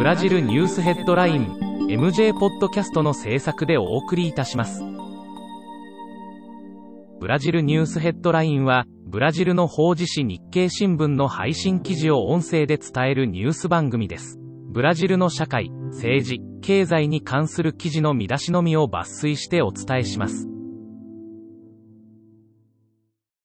[0.00, 1.58] ブラジルニュースヘッドライン
[1.90, 4.82] MJ ポッドキャストの制作でお送りいたします。
[7.20, 14.38] ブラジルニュースヘッドラインはブラジルの法事紙日経新聞の配信記事を音声で伝えるニュース番組です。
[14.70, 20.48] ブラジルの社会政治経済に関する記事の見出しのみを抜粋してお伝えします。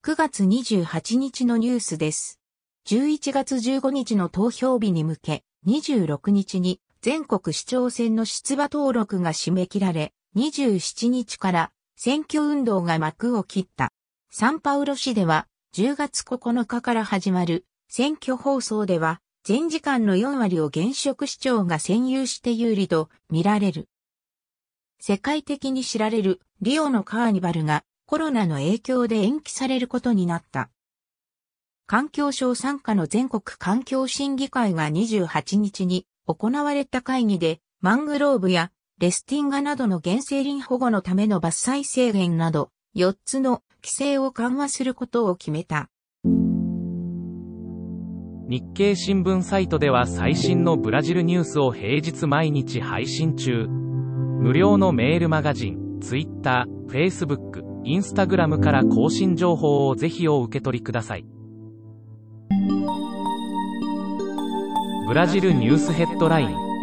[0.06, 2.40] 9月28日のニュースです。
[2.88, 13.92] 11月15日の投票日に向け、26日に全国市長選の出馬登録が締め切られ、27日から選挙運動が幕を切った。
[14.32, 23.88] サンパウロ市では10月9日から始まる選挙放送では全時間の4割を現職市長が占有して有利と見られる。
[25.00, 30.70] 世界的に知られるリオのカーニバルがコロナの影響で延期されることになった。
[31.88, 45.92] 環境省参加の全国環境審議会が28日に行われた会議で、マングローブやレスティンガなどの原生林保護のための伐採制限など、4つの規制を緩和することを決めた。
[48.48, 53.68] 日経新聞サイトでは最新のブラジルニュースを平日毎日配信中。
[53.68, 61.35] 無料のメールマガジン、ツイッター、フェイスブック、インスタグラムから更新情報をぜひお受け取りください。
[65.06, 66.75] ブラジルニュースヘッドライン。